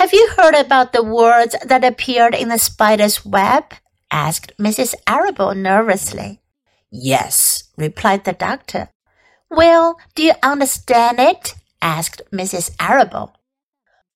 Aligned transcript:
Have 0.00 0.14
you 0.14 0.30
heard 0.34 0.54
about 0.54 0.94
the 0.94 1.02
words 1.02 1.54
that 1.62 1.84
appeared 1.84 2.34
in 2.34 2.48
the 2.48 2.56
spider's 2.56 3.22
web? 3.22 3.74
asked 4.10 4.50
Mrs. 4.58 4.94
Arable 5.06 5.54
nervously. 5.54 6.40
Yes, 6.90 7.64
replied 7.76 8.24
the 8.24 8.32
doctor. 8.32 8.88
Well, 9.50 10.00
do 10.14 10.22
you 10.22 10.32
understand 10.42 11.20
it? 11.20 11.54
asked 11.82 12.22
Mrs. 12.32 12.74
Arable. 12.80 13.36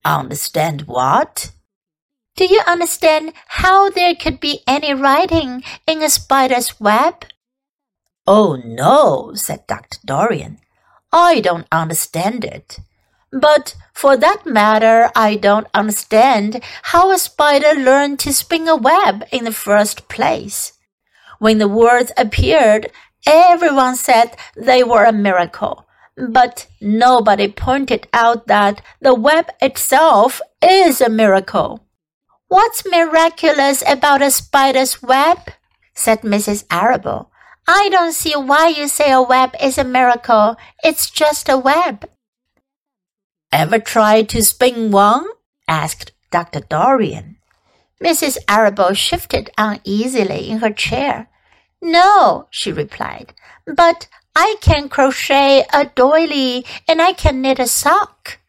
Understand 0.06 0.86
what? 0.86 1.53
Do 2.35 2.46
you 2.46 2.62
understand 2.66 3.35
how 3.46 3.90
there 3.90 4.14
could 4.14 4.40
be 4.40 4.62
any 4.66 4.94
writing 4.94 5.62
in 5.87 6.03
a 6.03 6.08
spider's 6.08 6.80
web? 6.80 7.26
Oh 8.26 8.56
no, 8.64 9.35
said 9.35 9.66
Dr. 9.66 9.98
Dorian. 10.03 10.60
I 11.12 11.42
don't 11.42 11.66
understand 11.71 12.42
it. 12.42 12.78
But 13.35 13.74
for 13.92 14.16
that 14.16 14.46
matter, 14.46 15.10
I 15.17 15.35
don't 15.35 15.67
understand 15.74 16.62
how 16.82 17.10
a 17.10 17.18
spider 17.18 17.74
learned 17.74 18.20
to 18.20 18.32
spin 18.32 18.68
a 18.68 18.76
web 18.76 19.24
in 19.32 19.45
the 19.45 19.52
first 19.52 20.09
place. 20.09 20.72
When 21.40 21.59
the 21.59 21.68
words 21.68 22.12
appeared, 22.16 22.92
everyone 23.26 23.96
said 23.96 24.36
they 24.56 24.84
were 24.84 25.04
a 25.04 25.12
miracle, 25.12 25.84
but 26.16 26.68
nobody 26.80 27.48
pointed 27.48 28.06
out 28.12 28.46
that 28.46 28.80
the 29.00 29.14
web 29.14 29.46
itself 29.60 30.40
is 30.62 31.01
a 31.01 31.10
miracle. 31.10 31.84
What's 32.46 32.87
miraculous 32.87 33.82
about 33.87 34.23
a 34.23 34.30
spider's 34.30 35.02
web? 35.02 35.38
said 35.92 36.20
Mrs. 36.20 36.64
Arable. 36.70 37.32
I 37.66 37.88
don't 37.88 38.12
see 38.12 38.37
why 38.37 38.68
you 38.68 38.87
say 38.87 39.10
a 39.10 39.23
web 39.23 39.56
is 39.60 39.76
a 39.76 39.84
miracle. 39.84 40.54
It's 40.84 41.10
just 41.10 41.48
a 41.48 41.59
web. 41.59 42.09
Ever 43.54 43.78
tried 43.78 44.28
to 44.30 44.42
spin 44.42 44.90
one? 44.90 45.26
asked 45.68 46.10
Dr. 46.32 46.58
Dorian. 46.58 47.36
Mrs. 48.02 48.36
Arable 48.48 48.95
shifted 48.95 49.48
uneasily 49.56 50.51
in 50.51 50.59
her 50.59 50.73
chair. 50.73 51.29
No, 51.80 52.48
she 52.51 52.73
replied, 52.73 53.32
but 53.64 54.09
I 54.34 54.56
can 54.60 54.88
crochet 54.88 55.64
a 55.73 55.84
doily 55.84 56.66
and 56.88 57.01
I 57.01 57.12
can 57.12 57.42
knit 57.42 57.60
a 57.60 57.68
sock. 57.68 58.40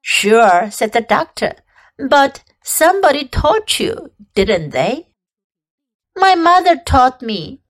Sure, 0.00 0.68
said 0.68 0.92
the 0.92 1.00
doctor, 1.00 1.54
but 1.96 2.42
somebody 2.64 3.28
taught 3.28 3.78
you, 3.78 4.10
didn't 4.34 4.70
they? 4.70 5.10
My 6.16 6.34
mother 6.34 6.74
taught 6.74 7.22
me, 7.22 7.60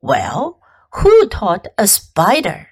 well, 0.00 0.60
who 0.94 1.28
taught 1.28 1.68
a 1.78 1.86
spider? 1.86 2.66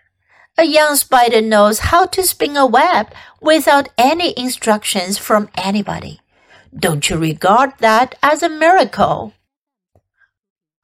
A 0.59 0.65
young 0.65 0.97
spider 0.97 1.43
knows 1.43 1.91
how 1.91 2.07
to 2.07 2.23
spin 2.23 2.57
a 2.57 2.65
web 2.65 3.13
without 3.41 3.91
any 3.99 4.33
instructions 4.39 5.19
from 5.19 5.51
anybody. 5.55 6.21
Don't 6.75 7.09
you 7.11 7.19
regard 7.19 7.73
that 7.79 8.15
as 8.23 8.43
a 8.43 8.49
miracle? 8.49 9.35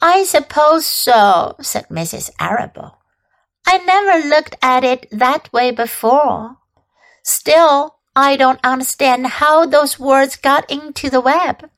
I 0.00 0.24
suppose 0.24 0.84
so, 0.84 1.56
said 1.60 1.88
Mrs. 1.88 2.30
Arable. 2.38 2.98
I 3.66 3.78
never 3.78 4.28
looked 4.28 4.56
at 4.60 4.84
it 4.84 5.06
that 5.10 5.50
way 5.52 5.70
before. 5.70 6.58
Still, 7.22 7.96
I 8.14 8.36
don't 8.36 8.60
understand 8.62 9.26
how 9.26 9.64
those 9.64 9.98
words 9.98 10.36
got 10.36 10.70
into 10.70 11.08
the 11.08 11.20
web. 11.20 11.70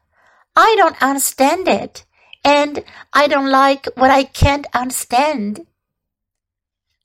I 0.57 0.75
don't 0.77 1.01
understand 1.01 1.69
it 1.69 2.05
and 2.45 2.83
I 3.13 3.29
don't 3.29 3.51
like 3.51 3.87
what 3.95 4.11
I 4.11 4.25
can't 4.25 4.67
understand. 4.75 5.67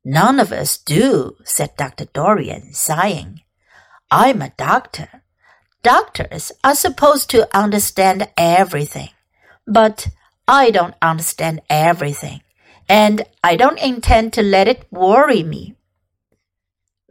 None 0.03 0.39
of 0.39 0.51
us 0.51 0.77
do, 0.77 1.35
said 1.43 1.75
Dr. 1.77 2.05
Dorian, 2.05 2.73
sighing. 2.73 3.41
I'm 4.09 4.41
a 4.41 4.53
doctor. 4.57 5.23
Doctors 5.83 6.51
are 6.63 6.75
supposed 6.75 7.29
to 7.31 7.47
understand 7.57 8.29
everything, 8.37 9.09
but 9.67 10.09
I 10.47 10.71
don't 10.71 10.95
understand 11.01 11.61
everything, 11.69 12.41
and 12.87 13.23
I 13.43 13.55
don't 13.55 13.79
intend 13.79 14.33
to 14.33 14.41
let 14.41 14.67
it 14.67 14.87
worry 14.91 15.43
me. 15.43 15.75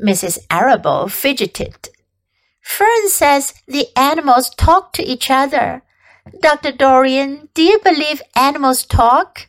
Mrs. 0.00 0.38
Arable 0.50 1.09
fidgeted. 1.09 1.88
Fern 2.60 3.09
says 3.09 3.55
the 3.66 3.87
animals 3.97 4.50
talk 4.50 4.93
to 4.94 5.03
each 5.03 5.31
other, 5.31 5.82
Dr. 6.41 6.72
Dorian, 6.72 7.49
do 7.55 7.62
you 7.62 7.78
believe 7.81 8.22
animals 8.37 8.84
talk? 8.84 9.49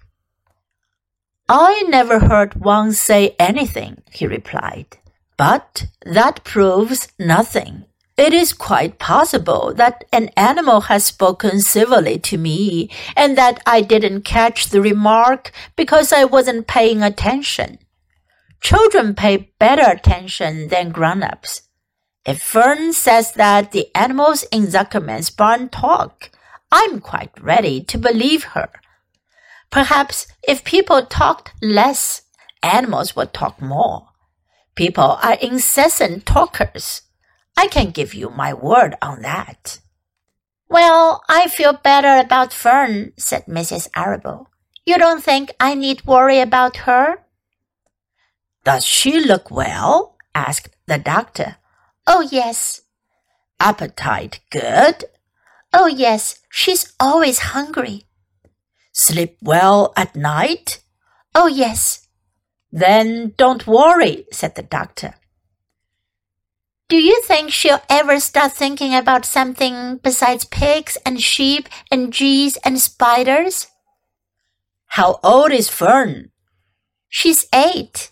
I 1.52 1.84
never 1.88 2.20
heard 2.20 2.54
one 2.62 2.94
say 2.94 3.36
anything, 3.40 4.04
he 4.12 4.28
replied. 4.28 4.98
But 5.36 5.88
that 6.06 6.44
proves 6.44 7.08
nothing. 7.18 7.86
It 8.18 8.34
is 8.34 8.54
quite 8.54 9.00
possible 9.00 9.74
that 9.74 10.04
an 10.14 10.30
animal 10.38 10.82
has 10.82 11.06
spoken 11.06 11.62
civilly 11.62 12.20
to 12.20 12.38
me 12.38 12.92
and 13.16 13.36
that 13.36 13.64
I 13.66 13.82
didn't 13.82 14.22
catch 14.22 14.68
the 14.68 14.82
remark 14.82 15.52
because 15.76 16.14
I 16.14 16.26
wasn't 16.26 16.68
paying 16.68 17.02
attention. 17.02 17.80
Children 18.62 19.16
pay 19.16 19.52
better 19.58 19.90
attention 19.90 20.68
than 20.68 20.92
grown-ups. 20.92 21.64
If 22.28 22.44
Fern 22.44 22.94
says 22.94 23.32
that 23.32 23.72
the 23.72 23.88
animals 23.96 24.44
in 24.52 24.68
Zuckerman's 24.68 25.32
barn 25.32 25.70
talk, 25.70 26.30
I'm 26.72 27.00
quite 27.00 27.32
ready 27.42 27.82
to 27.86 27.98
believe 27.98 28.44
her. 28.54 28.70
Perhaps 29.72 30.28
if 30.48 30.64
people 30.64 31.06
talked 31.06 31.52
less, 31.62 32.24
animals 32.64 33.16
would 33.16 33.34
talk 33.34 33.62
more. 33.62 34.08
People 34.76 35.18
are 35.22 35.34
incessant 35.42 36.26
talkers. 36.26 37.04
I 37.58 37.68
can 37.68 37.92
give 37.92 38.14
you 38.14 38.30
my 38.30 38.54
word 38.54 38.96
on 39.02 39.22
that. 39.22 39.80
Well, 40.70 41.24
I 41.28 41.48
feel 41.48 41.74
better 41.74 42.18
about 42.24 42.54
Fern, 42.54 43.12
said 43.18 43.46
Mrs. 43.46 43.90
Arable. 43.96 44.50
You 44.86 44.98
don't 44.98 45.24
think 45.24 45.52
I 45.60 45.76
need 45.76 46.06
worry 46.06 46.40
about 46.40 46.78
her? 46.88 47.20
Does 48.64 48.86
she 48.86 49.20
look 49.20 49.52
well? 49.52 50.16
asked 50.34 50.70
the 50.86 50.98
doctor. 50.98 51.58
Oh, 52.08 52.22
yes. 52.22 52.82
Appetite 53.60 54.40
good? 54.52 55.06
Oh, 55.74 55.88
yes, 55.88 56.40
she's 56.50 56.94
always 57.00 57.40
hungry. 57.54 58.06
Sleep 59.00 59.38
well 59.42 59.94
at 59.96 60.14
night? 60.14 60.84
Oh, 61.34 61.48
yes. 61.48 62.10
Then 62.70 63.34
don't 63.38 63.66
worry, 63.66 64.26
said 64.30 64.56
the 64.56 64.62
doctor. 64.62 65.16
Do 66.90 66.98
you 66.98 67.22
think 67.22 67.50
she'll 67.50 67.82
ever 67.90 68.20
start 68.20 68.52
thinking 68.52 68.94
about 68.94 69.24
something 69.24 70.02
besides 70.04 70.44
pigs 70.44 70.98
and 71.06 71.24
sheep 71.24 71.70
and 71.90 72.12
geese 72.12 72.58
and 72.58 72.78
spiders? 72.78 73.68
How 74.88 75.22
old 75.24 75.54
is 75.54 75.70
Fern? 75.70 76.32
She's 77.08 77.48
eight. 77.56 78.12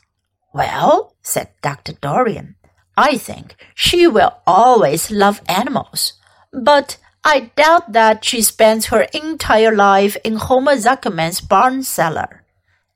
Well, 0.53 1.17
said 1.21 1.49
Dr. 1.61 1.93
Dorian, 1.99 2.55
I 2.95 3.17
think 3.17 3.57
she 3.75 4.07
will 4.07 4.37
always 4.47 5.11
love 5.11 5.41
animals. 5.49 6.13
But 6.53 6.95
I 7.23 7.51
doubt 7.55 7.91
that 7.93 8.23
she 8.23 8.41
spends 8.41 8.87
her 8.87 9.03
entire 9.13 9.75
life 9.75 10.15
in 10.23 10.37
Homer 10.37 10.75
Zuckerman's 10.75 11.41
barn 11.41 11.83
cellar. 11.83 12.43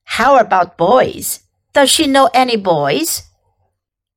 How 0.03 0.37
about 0.37 0.77
boys? 0.77 1.43
Does 1.73 1.89
she 1.89 2.07
know 2.07 2.29
any 2.33 2.57
boys? 2.57 3.23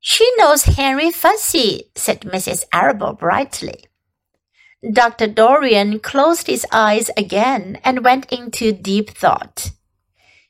She 0.01 0.31
knows 0.37 0.65
Henry 0.65 1.11
Fussy, 1.11 1.91
said 1.95 2.21
Mrs. 2.23 2.65
Arable 2.73 3.15
brightly. 3.15 3.85
Dr. 4.93 5.29
Dorian 5.29 5.99
closed 6.01 6.47
his 6.47 6.67
eyes 6.71 7.11
again 7.17 7.79
and 7.85 8.05
went 8.05 8.31
into 8.31 8.73
deep 8.73 9.11
thought. 9.11 9.71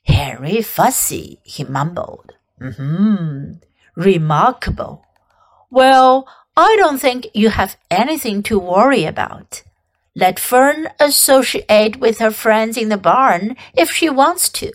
Henry 0.03 0.61
Fussy, 0.61 1.39
he 1.43 1.63
mumbled. 1.63 2.33
Hmm, 2.61 3.53
remarkable. 3.95 5.05
Well, 5.69 6.27
I 6.57 6.75
don't 6.77 6.99
think 6.99 7.27
you 7.33 7.49
have 7.49 7.75
anything 7.91 8.41
to 8.43 8.57
worry 8.57 9.03
about. 9.03 9.63
Let 10.15 10.39
Fern 10.39 10.87
associate 10.99 11.97
with 11.97 12.19
her 12.19 12.31
friends 12.31 12.77
in 12.77 12.87
the 12.87 12.97
barn 12.97 13.57
if 13.75 13.91
she 13.91 14.09
wants 14.09 14.47
to. 14.49 14.71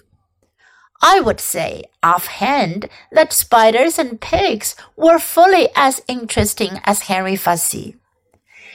I 1.03 1.21
would 1.21 1.41
say 1.41 1.85
offhand 2.03 2.91
that 3.11 3.33
spiders 3.33 3.99
and 3.99 4.21
pigs 4.21 4.77
were 4.97 5.19
fully 5.19 5.69
as 5.75 6.03
interesting 6.07 6.81
as 6.85 7.03
Henry 7.03 7.37
Fussy. 7.37 7.97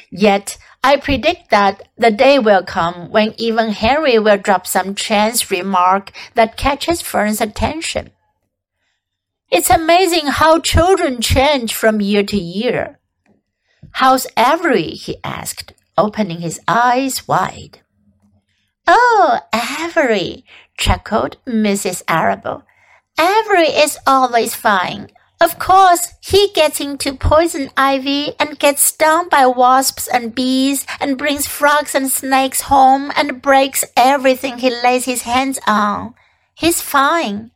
Yet 0.10 0.58
I 0.84 0.98
predict 0.98 1.52
that 1.52 1.88
the 1.98 2.10
day 2.10 2.40
will 2.40 2.64
come 2.64 3.12
when 3.12 3.36
even 3.38 3.70
Henry 3.70 4.18
will 4.18 4.38
drop 4.38 4.66
some 4.66 4.96
chance 4.96 5.52
remark 5.52 6.12
that 6.34 6.58
catches 6.58 7.04
Fern's 7.04 7.42
attention. 7.42 8.10
It's 9.52 9.70
amazing 9.70 10.28
how 10.28 10.60
children 10.60 11.22
change 11.22 11.74
from 11.74 12.02
year 12.02 12.24
to 12.24 12.38
year. 12.38 13.00
How's 14.00 14.28
Avery? 14.38 14.90
he 14.90 15.16
asked, 15.24 15.72
opening 15.98 16.42
his 16.42 16.60
eyes 16.68 17.30
wide. 17.30 17.80
Oh, 18.86 19.40
Avery, 19.54 20.44
chuckled 20.78 21.38
Mrs. 21.48 22.04
Arable. 22.06 22.64
Avery 23.18 23.70
is 23.70 23.98
always 24.06 24.54
fine. 24.54 25.12
Of 25.40 25.60
course, 25.60 26.14
he 26.20 26.52
gets 26.54 26.82
into 26.82 27.16
poison 27.16 27.70
ivy 27.78 28.34
and 28.38 28.60
gets 28.60 28.82
stung 28.82 29.30
by 29.30 29.46
wasps 29.46 30.10
and 30.10 30.36
bees 30.36 30.86
and 31.00 31.18
brings 31.18 31.48
frogs 31.48 31.96
and 31.96 32.12
snakes 32.12 32.64
home 32.64 33.14
and 33.16 33.42
breaks 33.42 33.86
everything 33.96 34.58
he 34.58 34.72
lays 34.72 35.06
his 35.06 35.22
hands 35.22 35.58
on. 35.66 36.16
He's 36.54 36.82
fine. 36.82 37.52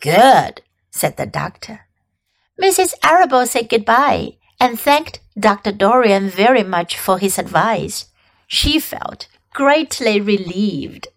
Good, 0.00 0.60
said 0.90 1.16
the 1.16 1.24
doctor. 1.24 1.86
Mrs. 2.60 2.92
Arable 3.02 3.46
said 3.46 3.70
goodbye 3.70 4.36
and 4.64 4.80
thanked 4.80 5.20
Dr. 5.38 5.72
Dorian 5.72 6.30
very 6.30 6.62
much 6.62 6.96
for 6.98 7.18
his 7.18 7.38
advice. 7.38 8.06
She 8.46 8.80
felt 8.80 9.28
greatly 9.52 10.22
relieved. 10.22 11.08